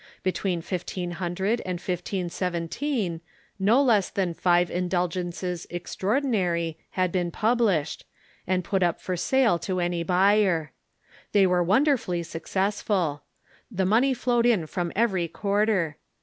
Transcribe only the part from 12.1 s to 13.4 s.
successful.